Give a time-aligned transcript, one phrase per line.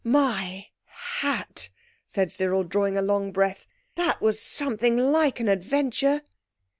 [0.03, 0.65] "My
[1.19, 1.69] hat!"
[2.07, 6.23] said Cyril, drawing a long breath; "that was something like an adventure."